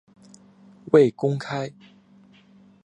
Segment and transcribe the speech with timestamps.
[0.91, 1.71] 未公开